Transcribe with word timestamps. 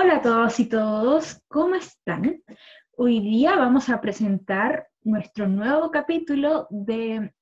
Hola 0.00 0.18
a 0.18 0.22
todos 0.22 0.60
y 0.60 0.68
todos, 0.68 1.42
¿cómo 1.48 1.74
están? 1.74 2.40
Hoy 2.96 3.18
día 3.18 3.56
vamos 3.56 3.88
a 3.88 4.00
presentar 4.00 4.88
nuestro 5.02 5.48
nuevo 5.48 5.90
capítulo 5.90 6.68
de 6.70 7.34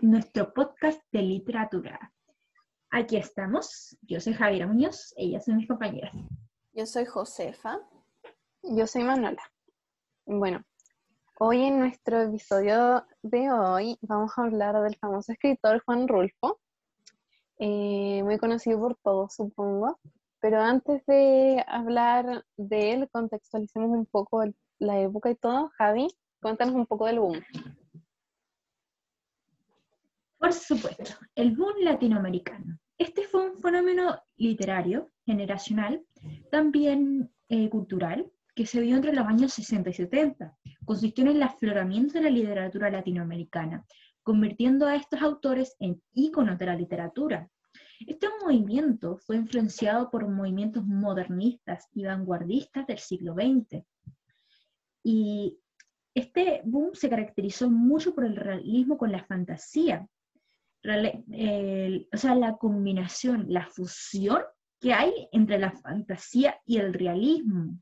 nuestro 0.00 0.52
podcast 0.52 1.00
de 1.12 1.22
literatura. 1.22 2.12
Aquí 2.90 3.16
estamos, 3.16 3.96
yo 4.02 4.18
soy 4.18 4.34
Javiera 4.34 4.66
Muñoz, 4.66 5.14
ellas 5.16 5.44
son 5.44 5.58
mis 5.58 5.68
compañeras. 5.68 6.12
Yo 6.72 6.84
soy 6.84 7.04
Josefa. 7.04 7.78
Yo 8.64 8.88
soy 8.88 9.04
Manuela. 9.04 9.42
Bueno, 10.26 10.64
hoy 11.38 11.62
en 11.62 11.78
nuestro 11.78 12.22
episodio 12.22 13.06
de 13.22 13.52
hoy 13.52 13.96
vamos 14.00 14.32
a 14.36 14.42
hablar 14.42 14.82
del 14.82 14.96
famoso 14.96 15.30
escritor 15.30 15.80
Juan 15.84 16.08
Rulfo, 16.08 16.58
eh, 17.60 18.20
muy 18.24 18.36
conocido 18.38 18.80
por 18.80 18.96
todos, 18.96 19.32
supongo. 19.32 20.00
Pero 20.40 20.60
antes 20.60 21.04
de 21.06 21.62
hablar 21.66 22.44
de 22.56 22.92
él, 22.92 23.08
contextualicemos 23.10 23.90
un 23.90 24.06
poco 24.06 24.44
la 24.78 25.00
época 25.00 25.30
y 25.30 25.36
todo. 25.36 25.70
Javi, 25.76 26.08
cuéntanos 26.40 26.74
un 26.74 26.86
poco 26.86 27.06
del 27.06 27.20
boom. 27.20 27.40
Por 30.38 30.52
supuesto, 30.54 31.04
el 31.34 31.54
boom 31.54 31.74
latinoamericano. 31.82 32.78
Este 32.96 33.24
fue 33.24 33.50
un 33.50 33.56
fenómeno 33.58 34.22
literario, 34.36 35.10
generacional, 35.26 36.02
también 36.50 37.30
eh, 37.48 37.68
cultural, 37.68 38.30
que 38.54 38.66
se 38.66 38.80
vio 38.80 38.96
entre 38.96 39.12
los 39.12 39.26
años 39.26 39.52
60 39.52 39.90
y 39.90 39.92
70. 39.92 40.56
Consistió 40.84 41.24
en 41.24 41.30
el 41.32 41.42
afloramiento 41.42 42.14
de 42.14 42.22
la 42.22 42.30
literatura 42.30 42.90
latinoamericana, 42.90 43.84
convirtiendo 44.22 44.86
a 44.86 44.96
estos 44.96 45.20
autores 45.22 45.76
en 45.78 46.02
íconos 46.12 46.58
de 46.58 46.66
la 46.66 46.74
literatura. 46.74 47.48
Este 48.06 48.28
movimiento 48.42 49.18
fue 49.18 49.36
influenciado 49.36 50.10
por 50.10 50.26
movimientos 50.28 50.84
modernistas 50.84 51.88
y 51.92 52.04
vanguardistas 52.04 52.86
del 52.86 52.98
siglo 52.98 53.34
XX. 53.34 53.84
Y 55.02 55.58
este 56.14 56.62
boom 56.64 56.94
se 56.94 57.08
caracterizó 57.08 57.70
mucho 57.70 58.14
por 58.14 58.24
el 58.24 58.36
realismo 58.36 58.96
con 58.96 59.12
la 59.12 59.24
fantasía. 59.24 60.08
o 60.84 62.16
sea, 62.16 62.34
la 62.34 62.56
combinación, 62.56 63.46
la 63.48 63.66
fusión 63.66 64.42
que 64.80 64.94
hay 64.94 65.28
entre 65.32 65.58
la 65.58 65.72
fantasía 65.72 66.58
y 66.64 66.78
el 66.78 66.94
realismo, 66.94 67.78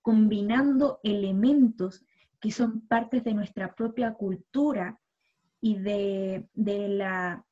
combinando 0.00 0.98
elementos 1.02 2.04
que 2.40 2.50
son 2.50 2.86
partes 2.86 3.22
de 3.24 3.34
nuestra 3.34 3.74
propia 3.74 4.14
cultura 4.14 4.98
y 5.60 5.76
de, 5.78 6.48
la 6.54 7.44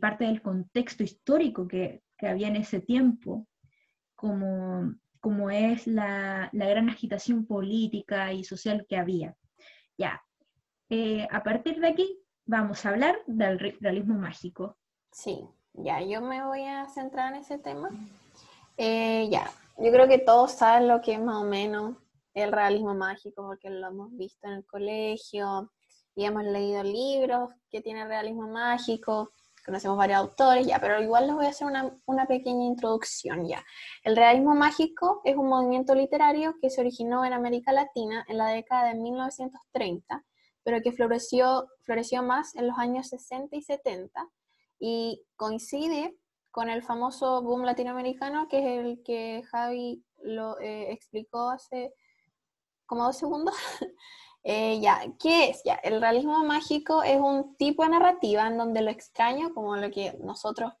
parte 0.00 0.24
del 0.24 0.42
contexto 0.42 1.02
histórico 1.02 1.66
que, 1.66 2.02
había 2.20 2.46
en 2.46 2.54
ese 2.54 2.80
tiempo, 2.80 3.48
como, 4.14 4.94
como 5.20 5.50
es 5.50 5.88
la, 5.88 6.48
gran 6.52 6.88
agitación 6.88 7.46
política 7.46 8.32
y 8.32 8.44
social 8.44 8.86
que 8.88 8.96
había. 8.96 9.34
Ya, 9.98 10.22
eh, 10.88 11.26
a 11.30 11.42
partir 11.42 11.80
de 11.80 11.88
aquí 11.88 12.22
vamos 12.46 12.86
a 12.86 12.90
hablar 12.90 13.18
del 13.26 13.58
realismo 13.80 14.14
mágico. 14.14 14.76
Sí, 15.10 15.48
ya, 15.74 16.00
yo 16.00 16.20
me 16.20 16.44
voy 16.44 16.64
a 16.64 16.86
centrar 16.88 17.34
en 17.34 17.40
ese 17.40 17.58
tema. 17.58 17.90
Eh, 18.76 19.28
ya, 19.30 19.50
yo 19.78 19.90
creo 19.90 20.06
que 20.06 20.18
todos 20.18 20.52
saben 20.52 20.86
lo 20.86 21.00
que 21.00 21.14
es 21.14 21.20
más 21.20 21.42
o 21.42 21.44
menos 21.44 21.96
el 22.34 22.52
realismo 22.52 22.94
mágico, 22.94 23.42
porque 23.46 23.68
lo 23.70 23.88
hemos 23.88 24.16
visto 24.16 24.46
en 24.46 24.54
el 24.54 24.66
colegio 24.66 25.70
y 26.14 26.24
hemos 26.24 26.44
leído 26.44 26.82
libros 26.82 27.50
que 27.70 27.80
tienen 27.80 28.08
realismo 28.08 28.48
mágico, 28.48 29.32
conocemos 29.64 29.96
varios 29.96 30.18
autores, 30.18 30.66
ya, 30.66 30.80
pero 30.80 31.02
igual 31.02 31.26
les 31.26 31.36
voy 31.36 31.46
a 31.46 31.50
hacer 31.50 31.66
una, 31.66 31.96
una, 32.06 32.26
pequeña 32.26 32.64
introducción 32.64 33.46
ya. 33.46 33.64
El 34.02 34.16
realismo 34.16 34.54
mágico 34.54 35.20
es 35.24 35.36
un 35.36 35.48
movimiento 35.48 35.94
literario 35.94 36.54
que 36.60 36.70
se 36.70 36.80
originó 36.80 37.24
en 37.24 37.32
América 37.32 37.72
Latina 37.72 38.24
en 38.28 38.38
la 38.38 38.48
década 38.48 38.88
de 38.88 38.94
1930, 38.94 40.24
pero 40.64 40.80
que 40.82 40.92
floreció, 40.92 41.68
floreció 41.82 42.22
más 42.22 42.54
en 42.56 42.66
los 42.66 42.78
años 42.78 43.08
60 43.08 43.56
y 43.56 43.62
70 43.62 44.28
y 44.78 45.24
coincide 45.36 46.16
con 46.50 46.68
el 46.68 46.82
famoso 46.82 47.42
boom 47.42 47.64
latinoamericano, 47.64 48.48
que 48.48 48.58
es 48.58 48.84
el 48.84 49.02
que 49.02 49.42
Javi 49.50 50.04
lo 50.22 50.60
eh, 50.60 50.92
explicó 50.92 51.50
hace 51.50 51.94
como 52.86 53.04
dos 53.04 53.16
segundos. 53.16 53.54
Eh, 54.44 54.80
ya, 54.80 55.00
¿qué 55.20 55.50
es? 55.50 55.62
Ya, 55.64 55.74
el 55.76 56.00
realismo 56.00 56.44
mágico 56.44 57.02
es 57.02 57.20
un 57.20 57.56
tipo 57.56 57.84
de 57.84 57.90
narrativa 57.90 58.46
en 58.48 58.58
donde 58.58 58.82
lo 58.82 58.90
extraño, 58.90 59.54
como 59.54 59.76
lo 59.76 59.90
que 59.90 60.18
nosotros, 60.20 60.72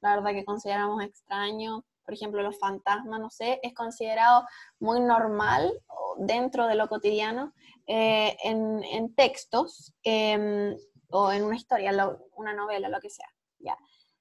la 0.00 0.16
verdad 0.16 0.32
que 0.32 0.44
consideramos 0.44 1.02
extraño, 1.02 1.84
por 2.04 2.14
ejemplo, 2.14 2.42
los 2.42 2.58
fantasmas, 2.58 3.20
no 3.20 3.30
sé, 3.30 3.60
es 3.62 3.74
considerado 3.74 4.44
muy 4.78 5.00
normal 5.00 5.70
dentro 6.18 6.66
de 6.66 6.74
lo 6.74 6.88
cotidiano 6.88 7.52
eh, 7.86 8.36
en, 8.42 9.14
textos 9.14 9.94
em, 10.02 10.76
o 11.10 11.30
en 11.30 11.44
una 11.44 11.56
historia, 11.56 11.92
una 12.34 12.54
novela, 12.54 12.88
lo 12.88 13.00
que 13.00 13.10
sea. 13.10 13.28
Ya. 13.58 13.76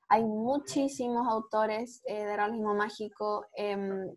Hay 0.09 0.23
muchísimos 0.23 1.27
autores 1.27 2.01
eh, 2.05 2.25
de 2.25 2.35
realismo 2.35 2.75
mágico, 2.75 3.45
em, 3.53 4.15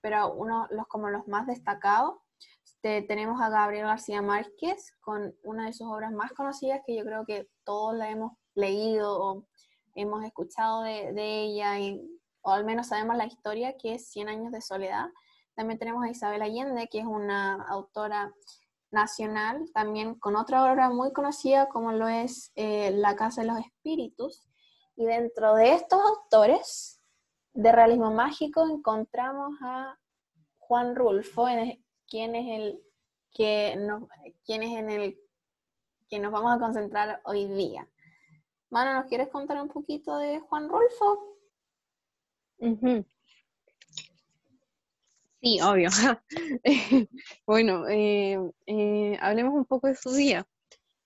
pero 0.00 0.32
uno 0.34 0.66
los 0.70 0.86
como 0.86 1.10
los 1.10 1.26
más 1.26 1.46
destacados 1.46 2.14
tenemos 2.84 3.40
a 3.40 3.48
Gabriel 3.48 3.86
García 3.86 4.20
Márquez 4.20 4.92
con 5.00 5.34
una 5.42 5.64
de 5.66 5.72
sus 5.72 5.86
obras 5.86 6.12
más 6.12 6.32
conocidas 6.32 6.82
que 6.86 6.94
yo 6.94 7.02
creo 7.02 7.24
que 7.24 7.48
todos 7.64 7.94
la 7.94 8.10
hemos 8.10 8.32
leído 8.54 9.22
o 9.22 9.46
hemos 9.94 10.22
escuchado 10.22 10.82
de, 10.82 11.08
ella 11.16 11.78
y, 11.78 12.06
o 12.42 12.50
al 12.50 12.66
menos 12.66 12.88
sabemos 12.88 13.16
la 13.16 13.24
historia 13.24 13.74
que 13.78 13.94
es 13.94 14.08
Cien 14.08 14.28
años 14.28 14.52
de 14.52 14.60
soledad. 14.60 15.06
También 15.54 15.78
tenemos 15.78 16.04
a 16.04 16.10
Isabel 16.10 16.42
Allende, 16.42 16.88
que 16.88 16.98
es 16.98 17.06
una 17.06 17.54
autora 17.70 18.34
nacional, 18.90 19.64
también 19.72 20.16
con 20.16 20.36
otra 20.36 20.70
obra 20.70 20.90
muy 20.90 21.10
conocida 21.10 21.70
como 21.70 21.92
lo 21.92 22.08
es 22.08 22.52
eh, 22.54 22.90
La 22.90 23.16
Casa 23.16 23.40
de 23.40 23.46
los 23.46 23.60
Espíritus. 23.60 24.46
Y 24.94 25.06
dentro 25.06 25.54
de 25.54 25.72
estos 25.72 26.02
autores 26.02 27.00
de 27.54 27.72
realismo 27.72 28.10
mágico 28.10 28.68
encontramos 28.68 29.56
a 29.62 29.98
Juan 30.58 30.94
Rulfo, 30.94 31.48
en, 31.48 31.82
quién 32.14 32.36
es 32.36 32.46
el 32.60 32.80
que 33.32 33.74
nos, 33.76 34.04
quién 34.46 34.62
es 34.62 34.78
en 34.78 34.88
el 34.88 35.18
que 36.08 36.20
nos 36.20 36.30
vamos 36.30 36.54
a 36.54 36.60
concentrar 36.60 37.20
hoy 37.24 37.48
día. 37.48 37.88
Mano, 38.70 38.94
¿nos 38.94 39.06
quieres 39.06 39.30
contar 39.30 39.60
un 39.60 39.66
poquito 39.66 40.16
de 40.18 40.38
Juan 40.38 40.68
Rolfo? 40.68 41.36
Sí, 45.42 45.60
obvio. 45.60 45.88
bueno, 47.46 47.88
eh, 47.88 48.38
eh, 48.66 49.18
hablemos 49.20 49.54
un 49.54 49.64
poco 49.64 49.88
de 49.88 49.96
su 49.96 50.12
día. 50.12 50.46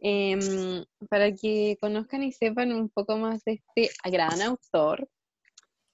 Em, 0.00 0.84
para 1.08 1.32
que 1.32 1.78
conozcan 1.80 2.22
y 2.22 2.32
sepan 2.32 2.70
un 2.74 2.90
poco 2.90 3.16
más 3.16 3.42
de 3.44 3.62
este 3.64 3.88
gran 4.10 4.42
autor. 4.42 5.08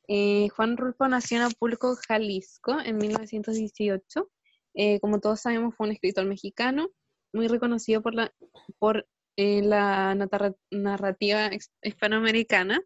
Eh, 0.09 0.49
Juan 0.49 0.77
Rulfo 0.77 1.07
nació 1.07 1.37
en 1.37 1.45
Apulco, 1.45 1.95
Jalisco, 2.09 2.81
en 2.81 2.97
1918. 2.97 4.29
Eh, 4.75 5.01
como 5.01 5.21
todos 5.21 5.41
sabemos, 5.41 5.75
fue 5.75 5.87
un 5.87 5.93
escritor 5.93 6.27
mexicano, 6.27 6.89
muy 7.33 7.49
reconocido 7.49 8.03
por 8.03 8.15
la, 8.15 8.33
por, 8.79 9.07
eh, 9.37 9.63
la 9.63 10.17
narrativa 10.71 11.51
hispanoamericana. 11.83 12.81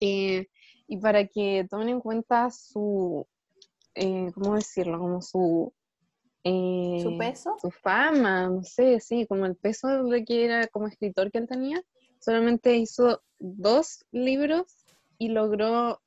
Eh, 0.00 0.46
y 0.86 0.96
para 0.98 1.26
que 1.26 1.66
tomen 1.68 1.88
en 1.88 2.00
cuenta 2.00 2.50
su, 2.50 3.26
¿cómo 4.34 4.54
decirlo? 4.54 4.98
Como 4.98 5.20
su... 5.20 5.72
¿Su 6.44 7.18
peso? 7.18 7.56
Su 7.60 7.70
fama, 7.70 8.48
no 8.48 8.62
sé, 8.62 9.00
sí, 9.00 9.26
como 9.26 9.44
el 9.44 9.54
peso 9.54 10.04
de 10.04 10.24
que 10.24 10.46
era 10.46 10.66
como 10.68 10.86
escritor 10.86 11.30
que 11.30 11.38
él 11.38 11.46
tenía. 11.46 11.82
Solamente 12.20 12.74
hizo 12.76 13.22
dos 13.38 14.06
libros 14.12 14.86
y 15.18 15.28
logró 15.28 16.00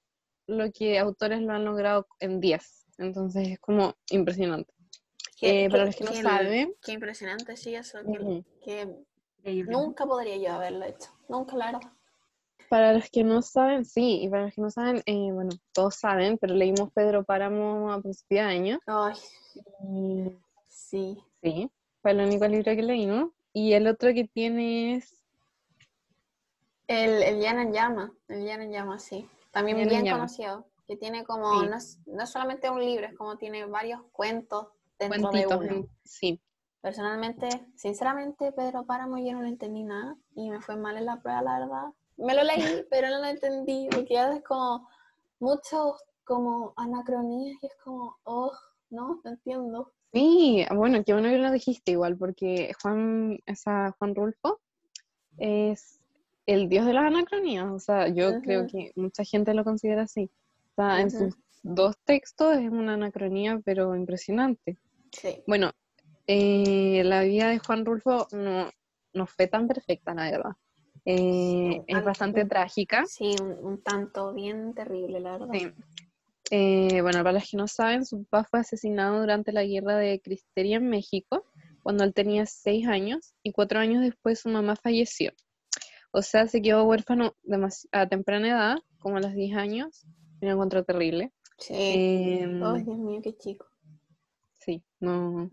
lo 0.47 0.71
que 0.71 0.97
autores 0.97 1.41
lo 1.41 1.53
han 1.53 1.65
logrado 1.65 2.07
en 2.19 2.39
diez. 2.39 2.80
Entonces 3.01 3.47
es 3.49 3.59
como 3.59 3.95
impresionante. 4.09 4.73
Eh, 5.41 5.69
para 5.69 5.85
los 5.85 5.95
que 5.95 6.03
no 6.03 6.13
saben. 6.13 6.75
Qué 6.83 6.91
impresionante, 6.91 7.57
sí, 7.57 7.73
eso. 7.73 7.99
Que, 8.63 8.95
nunca 9.65 10.05
podría 10.05 10.37
yo 10.37 10.53
haberlo 10.53 10.85
hecho. 10.85 11.09
Nunca, 11.27 11.55
la 11.55 11.71
verdad. 11.71 11.91
Para 12.69 12.93
los 12.93 13.09
que 13.09 13.23
no 13.23 13.41
saben, 13.41 13.83
sí, 13.83 14.21
y 14.21 14.29
para 14.29 14.43
los 14.43 14.53
que 14.53 14.61
no 14.61 14.69
saben, 14.69 15.01
eh, 15.05 15.31
bueno, 15.31 15.49
todos 15.73 15.95
saben, 15.95 16.37
pero 16.37 16.53
leímos 16.53 16.91
Pedro 16.93 17.23
Páramo 17.23 17.91
a 17.91 18.01
principios 18.01 18.39
de 18.39 18.39
año. 18.39 18.79
Ay. 18.85 19.15
sí. 20.67 21.17
Sí, 21.41 21.71
fue 22.01 22.11
el 22.11 22.21
único 22.21 22.47
libro 22.47 22.75
que 22.75 22.83
leímos. 22.83 23.31
Y 23.51 23.73
el 23.73 23.87
otro 23.87 24.13
que 24.13 24.25
tiene 24.25 24.95
es. 24.95 25.21
El, 26.87 27.23
el 27.23 27.43
en 27.43 27.73
Llama, 27.73 28.13
el 28.27 28.45
Llana 28.45 28.63
en 28.63 28.71
Llama, 28.71 28.99
sí. 28.99 29.27
También 29.51 29.87
bien 29.89 30.07
conocido 30.07 30.70
que 30.91 30.97
tiene 30.97 31.23
como, 31.23 31.63
no, 31.63 31.77
es, 31.77 32.01
no, 32.05 32.27
solamente 32.27 32.69
un 32.69 32.83
libro, 32.83 33.05
es 33.05 33.15
como 33.15 33.37
tiene 33.37 33.63
varios 33.63 34.01
cuentos 34.11 34.67
dentro 34.99 35.29
de 35.29 35.47
uno. 35.47 35.87
Sí. 36.03 36.41
Personalmente, 36.81 37.47
sinceramente, 37.77 38.51
Pedro 38.51 38.85
Páramo 38.85 39.17
yo 39.17 39.31
no 39.31 39.41
lo 39.41 39.47
entendí 39.47 39.83
nada 39.83 40.17
y 40.35 40.49
me 40.49 40.59
fue 40.59 40.75
mal 40.75 40.97
en 40.97 41.05
la 41.05 41.21
prueba, 41.21 41.41
la 41.43 41.59
verdad. 41.59 41.83
Me 42.17 42.35
lo 42.35 42.43
leí, 42.43 42.57
pero 42.91 43.07
no 43.07 43.19
lo 43.19 43.27
entendí, 43.27 43.87
porque 43.89 44.15
ya 44.15 44.33
es 44.33 44.43
como 44.43 44.89
muchos 45.39 46.03
como 46.25 46.73
anacronías 46.75 47.57
y 47.63 47.67
es 47.67 47.75
como, 47.81 48.17
oh, 48.23 48.51
no, 48.89 49.21
no 49.23 49.31
entiendo. 49.31 49.93
Sí, 50.11 50.65
bueno, 50.75 51.05
qué 51.05 51.13
bueno 51.13 51.29
que 51.29 51.37
lo 51.37 51.51
dijiste 51.51 51.91
igual, 51.91 52.17
porque 52.17 52.73
Juan, 52.81 53.39
esa 53.45 53.95
Juan 53.97 54.13
Rulfo 54.13 54.59
es 55.37 56.01
el 56.45 56.67
dios 56.67 56.85
de 56.85 56.91
las 56.91 57.05
anacronías, 57.05 57.71
o 57.71 57.79
sea, 57.79 58.09
yo 58.09 58.41
creo 58.41 58.67
que 58.67 58.91
mucha 58.97 59.23
gente 59.23 59.53
lo 59.53 59.63
considera 59.63 60.01
así. 60.01 60.29
Sea, 60.75 61.01
en 61.01 61.11
sus 61.11 61.35
dos 61.63 61.95
textos 62.05 62.57
es 62.57 62.69
una 62.69 62.93
anacronía, 62.93 63.59
pero 63.63 63.95
impresionante. 63.95 64.77
Sí. 65.11 65.43
Bueno, 65.45 65.71
eh, 66.27 67.01
la 67.03 67.23
vida 67.23 67.49
de 67.49 67.59
Juan 67.59 67.85
Rulfo 67.85 68.27
no, 68.31 68.69
no 69.13 69.25
fue 69.25 69.47
tan 69.47 69.67
perfecta, 69.67 70.13
la 70.13 70.31
verdad. 70.31 70.51
Eh, 71.05 71.83
es 71.87 72.03
bastante 72.03 72.45
trágica. 72.45 73.05
Sí, 73.05 73.35
un, 73.39 73.81
tanto 73.81 74.33
bien 74.33 74.73
terrible, 74.73 75.19
la 75.19 75.37
verdad. 75.37 75.53
Sí. 75.53 75.71
Eh, 76.51 77.01
bueno, 77.01 77.19
para 77.19 77.33
los 77.33 77.49
que 77.49 77.57
no 77.57 77.67
saben, 77.67 78.05
su 78.05 78.25
papá 78.25 78.47
fue 78.49 78.59
asesinado 78.59 79.19
durante 79.19 79.51
la 79.51 79.63
guerra 79.63 79.97
de 79.97 80.19
Cristeria 80.19 80.77
en 80.77 80.89
México, 80.89 81.45
cuando 81.81 82.03
él 82.03 82.13
tenía 82.13 82.45
seis 82.45 82.87
años, 82.87 83.33
y 83.41 83.51
cuatro 83.51 83.79
años 83.79 84.01
después 84.03 84.39
su 84.39 84.49
mamá 84.49 84.75
falleció. 84.75 85.31
O 86.11 86.21
sea, 86.21 86.47
se 86.47 86.61
quedó 86.61 86.83
huérfano 86.83 87.35
a 87.91 88.07
temprana 88.07 88.49
edad, 88.49 88.77
como 88.99 89.17
a 89.17 89.21
los 89.21 89.33
10 89.33 89.55
años, 89.55 90.05
lo 90.41 90.51
encontró 90.51 90.83
terrible. 90.83 91.31
Sí. 91.57 91.73
Em, 91.75 92.63
Ay, 92.63 92.83
Dios 92.83 92.97
mío, 92.97 93.21
qué 93.23 93.35
chico. 93.37 93.67
Sí, 94.57 94.83
no. 94.99 95.49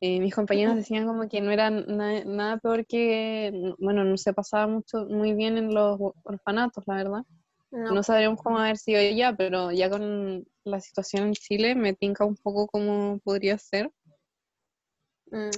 Eh, 0.00 0.20
mis 0.20 0.34
compañeros 0.34 0.76
decían 0.76 1.06
como 1.06 1.28
que 1.28 1.40
no 1.40 1.50
era 1.50 1.70
nada 1.70 2.58
peor 2.58 2.86
que, 2.86 3.74
bueno, 3.78 4.04
no 4.04 4.16
se 4.16 4.32
pasaba 4.32 4.66
mucho, 4.66 5.06
muy 5.06 5.34
bien 5.34 5.58
en 5.58 5.74
los 5.74 5.98
orfanatos, 6.24 6.84
la 6.86 6.94
verdad. 6.94 7.22
No. 7.70 7.92
no 7.92 8.02
sabríamos 8.02 8.40
cómo 8.42 8.58
haber 8.58 8.78
sido 8.78 9.00
ya, 9.14 9.36
pero 9.36 9.72
ya 9.72 9.90
con 9.90 10.46
la 10.64 10.80
situación 10.80 11.28
en 11.28 11.32
Chile 11.34 11.74
me 11.74 11.92
tinca 11.92 12.24
un 12.24 12.36
poco 12.36 12.66
cómo 12.66 13.18
podría 13.18 13.58
ser. 13.58 13.90
Mm. 15.30 15.50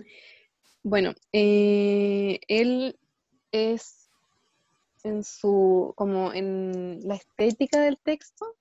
Bueno, 0.82 1.12
eh, 1.32 2.40
él 2.48 2.98
es 3.52 3.99
en 5.04 5.24
su, 5.24 5.92
como 5.96 6.32
en 6.32 7.00
la 7.06 7.14
estética 7.14 7.80
del 7.80 7.98
texto, 7.98 8.56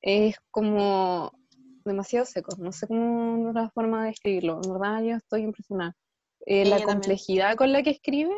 es 0.00 0.36
como 0.50 1.32
demasiado 1.84 2.26
seco, 2.26 2.54
no 2.58 2.72
sé 2.72 2.86
cómo 2.86 3.52
la 3.52 3.70
forma 3.70 4.04
de 4.04 4.10
escribirlo, 4.10 4.60
en 4.62 4.72
verdad 4.72 5.02
yo 5.02 5.16
estoy 5.16 5.42
impresionada. 5.42 5.96
Eh, 6.46 6.64
la 6.64 6.82
complejidad 6.82 7.56
con 7.56 7.72
la 7.72 7.82
que 7.82 7.90
escribe 7.90 8.34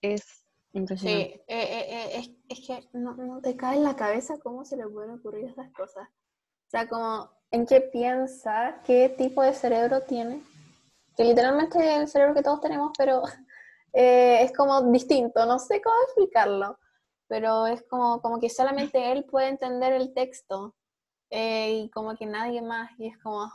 es 0.00 0.46
impresionante. 0.72 1.34
Sí, 1.34 1.42
eh, 1.48 1.86
eh, 1.88 2.10
es, 2.14 2.30
es, 2.48 2.66
que 2.66 2.88
no, 2.92 3.14
no, 3.14 3.40
te 3.40 3.56
cae 3.56 3.76
en 3.76 3.84
la 3.84 3.96
cabeza 3.96 4.38
cómo 4.38 4.64
se 4.64 4.76
le 4.76 4.86
pueden 4.86 5.10
ocurrir 5.10 5.44
esas 5.44 5.70
cosas. 5.72 6.08
O 6.08 6.70
sea, 6.70 6.88
como 6.88 7.30
en 7.50 7.66
qué 7.66 7.80
piensa, 7.80 8.80
qué 8.84 9.08
tipo 9.10 9.42
de 9.42 9.54
cerebro 9.54 10.02
tiene, 10.02 10.42
que 11.16 11.24
literalmente 11.24 11.78
es 11.78 12.00
el 12.00 12.08
cerebro 12.08 12.34
que 12.34 12.42
todos 12.42 12.60
tenemos, 12.60 12.92
pero 12.96 13.22
es 14.00 14.52
como 14.52 14.80
distinto, 14.92 15.44
no 15.46 15.58
sé 15.58 15.82
cómo 15.82 15.96
explicarlo, 16.04 16.78
pero 17.26 17.66
es 17.66 17.82
como, 17.88 18.20
como 18.22 18.38
que 18.38 18.48
solamente 18.48 19.10
él 19.10 19.24
puede 19.24 19.48
entender 19.48 19.92
el 19.92 20.14
texto 20.14 20.76
eh, 21.30 21.72
y 21.72 21.90
como 21.90 22.14
que 22.14 22.26
nadie 22.26 22.62
más, 22.62 22.90
y 22.98 23.08
es 23.08 23.18
como, 23.18 23.50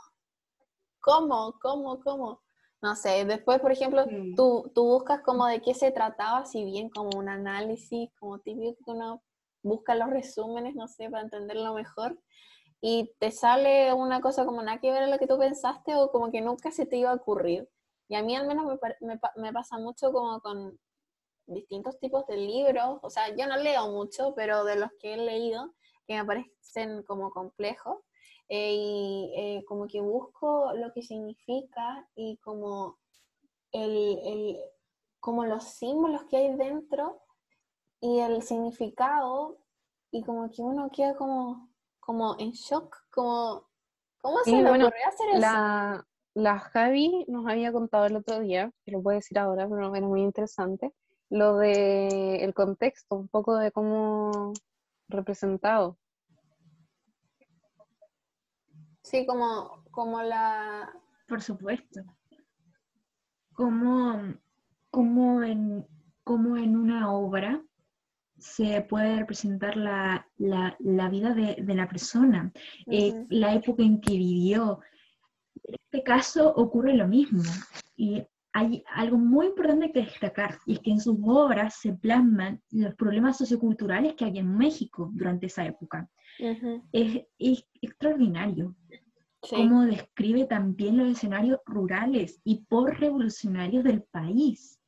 ¿cómo? 1.00 1.54
¿Cómo? 1.62 2.00
¿Cómo? 2.00 2.42
No 2.82 2.94
sé, 2.94 3.24
después, 3.24 3.60
por 3.60 3.72
ejemplo, 3.72 4.04
tú, 4.36 4.70
tú 4.74 4.84
buscas 4.84 5.22
como 5.22 5.46
de 5.46 5.62
qué 5.62 5.72
se 5.72 5.90
trataba, 5.90 6.44
si 6.44 6.62
bien 6.64 6.90
como 6.90 7.18
un 7.18 7.30
análisis, 7.30 8.10
como 8.18 8.38
típico 8.40 8.76
que 8.84 8.90
uno 8.90 9.22
busca 9.62 9.94
los 9.94 10.10
resúmenes, 10.10 10.74
no 10.74 10.88
sé, 10.88 11.08
para 11.08 11.22
entenderlo 11.22 11.72
mejor, 11.72 12.18
y 12.82 13.14
te 13.18 13.30
sale 13.30 13.94
una 13.94 14.20
cosa 14.20 14.44
como 14.44 14.62
nada 14.62 14.78
que 14.78 14.92
ver 14.92 15.04
a 15.04 15.06
lo 15.06 15.18
que 15.18 15.26
tú 15.26 15.38
pensaste 15.38 15.94
o 15.96 16.10
como 16.10 16.30
que 16.30 16.42
nunca 16.42 16.70
se 16.70 16.84
te 16.84 16.98
iba 16.98 17.10
a 17.10 17.14
ocurrir. 17.14 17.66
Y 18.08 18.16
a 18.16 18.22
mí 18.22 18.36
al 18.36 18.46
menos 18.46 18.66
me, 18.66 18.78
me, 19.00 19.20
me 19.36 19.52
pasa 19.52 19.78
mucho 19.78 20.12
como 20.12 20.40
con 20.40 20.78
distintos 21.46 21.98
tipos 21.98 22.26
de 22.26 22.36
libros, 22.36 22.98
o 23.02 23.10
sea, 23.10 23.34
yo 23.34 23.46
no 23.46 23.56
leo 23.56 23.90
mucho, 23.90 24.34
pero 24.34 24.64
de 24.64 24.76
los 24.76 24.90
que 24.98 25.14
he 25.14 25.16
leído, 25.16 25.74
que 26.06 26.14
me 26.14 26.24
parecen 26.24 27.02
como 27.02 27.30
complejos 27.30 27.98
eh, 28.48 28.74
y 28.74 29.32
eh, 29.36 29.64
como 29.66 29.86
que 29.86 30.00
busco 30.00 30.72
lo 30.74 30.92
que 30.92 31.02
significa 31.02 32.08
y 32.14 32.36
como, 32.38 32.98
el, 33.72 34.18
el, 34.24 34.60
como 35.20 35.44
los 35.44 35.64
símbolos 35.64 36.24
que 36.24 36.36
hay 36.36 36.54
dentro 36.56 37.22
y 38.00 38.20
el 38.20 38.42
significado 38.42 39.58
y 40.10 40.22
como 40.22 40.50
que 40.50 40.62
uno 40.62 40.90
queda 40.92 41.16
como, 41.16 41.70
como 42.00 42.36
en 42.38 42.52
shock, 42.52 42.96
como, 43.10 43.66
¿cómo 44.20 44.38
se 44.44 44.52
le 44.52 44.70
ocurrió 44.70 45.08
hacer 45.08 45.28
eso? 45.30 46.06
La, 46.34 46.58
Javi 46.58 47.24
nos 47.28 47.46
había 47.46 47.72
contado 47.72 48.06
el 48.06 48.16
otro 48.16 48.40
día, 48.40 48.72
que 48.84 48.92
lo 48.92 49.02
puedo 49.02 49.16
decir 49.16 49.38
ahora, 49.38 49.68
pero 49.68 49.94
era 49.94 50.06
muy 50.06 50.22
interesante, 50.22 50.92
lo 51.30 51.56
de 51.56 52.44
el 52.44 52.54
contexto, 52.54 53.16
un 53.16 53.28
poco 53.28 53.56
de 53.56 53.70
cómo 53.70 54.52
representado. 55.08 55.96
Sí, 59.02 59.26
como, 59.26 59.84
como 59.90 60.22
la... 60.22 60.92
Por 61.28 61.42
supuesto. 61.42 62.00
Como, 63.52 64.34
como, 64.90 65.42
en, 65.42 65.86
como 66.24 66.56
en 66.56 66.76
una 66.76 67.12
obra 67.12 67.62
se 68.38 68.82
puede 68.82 69.16
representar 69.18 69.76
la, 69.76 70.26
la, 70.38 70.76
la 70.80 71.08
vida 71.08 71.32
de, 71.34 71.56
de, 71.62 71.74
la 71.74 71.88
persona, 71.88 72.52
eh, 72.86 73.24
la 73.28 73.54
época 73.54 73.82
en 73.82 74.00
que 74.00 74.12
vivió. 74.12 74.80
En 75.64 75.74
este 75.74 76.02
caso 76.02 76.52
ocurre 76.54 76.94
lo 76.94 77.08
mismo. 77.08 77.42
Y 77.96 78.22
hay 78.52 78.84
algo 78.94 79.18
muy 79.18 79.46
importante 79.46 79.90
que 79.90 80.02
destacar, 80.02 80.58
y 80.64 80.74
es 80.74 80.78
que 80.78 80.92
en 80.92 81.00
sus 81.00 81.16
obras 81.24 81.74
se 81.80 81.92
plasman 81.92 82.62
los 82.70 82.94
problemas 82.94 83.36
socioculturales 83.36 84.14
que 84.14 84.26
hay 84.26 84.38
en 84.38 84.56
México 84.56 85.10
durante 85.12 85.46
esa 85.46 85.66
época. 85.66 86.08
es, 86.38 87.22
es, 87.38 87.64
extraordinario 87.82 88.74
cómo 89.50 89.84
describe 89.84 90.46
también 90.46 90.96
los 90.96 91.08
escenarios 91.08 91.58
rurales 91.66 92.40
y 92.44 92.64
por 92.64 92.98
revolucionarios 92.98 93.84
del 93.84 94.02
país. 94.02 94.80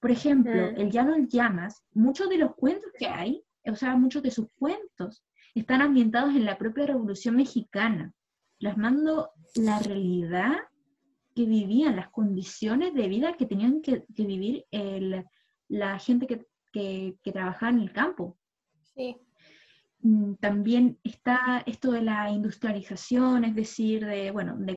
Por 0.00 0.10
ejemplo, 0.10 0.52
el 0.52 0.90
Llano 0.90 1.14
en 1.14 1.28
Llamas, 1.28 1.84
muchos 1.92 2.28
de 2.28 2.38
los 2.38 2.54
cuentos 2.56 2.90
que 2.98 3.06
hay, 3.06 3.44
o 3.64 3.76
sea, 3.76 3.94
muchos 3.94 4.22
de 4.22 4.32
sus 4.32 4.48
cuentos, 4.56 5.22
están 5.54 5.82
ambientados 5.82 6.34
en 6.34 6.44
la 6.44 6.58
propia 6.58 6.86
Revolución 6.86 7.36
Mexicana, 7.36 8.12
plasmando 8.62 9.32
la 9.56 9.80
realidad 9.80 10.52
que 11.34 11.46
vivían, 11.46 11.96
las 11.96 12.10
condiciones 12.10 12.94
de 12.94 13.08
vida 13.08 13.36
que 13.36 13.44
tenían 13.44 13.82
que, 13.82 14.04
vivir 14.16 14.64
la 15.68 15.98
gente 15.98 16.28
que, 16.72 17.16
trabajaba 17.24 17.72
en 17.72 17.80
el 17.80 17.92
campo. 17.92 18.38
Sí. 18.94 19.16
Mm, 19.98 20.34
también 20.34 20.96
está 21.02 21.64
esto 21.66 21.90
de 21.90 22.02
la 22.02 22.30
industrialización, 22.30 23.44
es 23.44 23.56
decir, 23.56 24.06
de, 24.06 24.30
bueno, 24.30 24.56
de 24.56 24.70